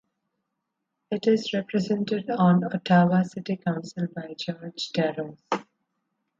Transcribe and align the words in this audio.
It 1.11 1.27
is 1.27 1.53
represented 1.53 2.31
on 2.31 2.63
Ottawa 2.63 3.21
City 3.21 3.57
Council 3.57 4.07
by 4.07 4.33
George 4.35 4.89
Darouze. 4.93 5.37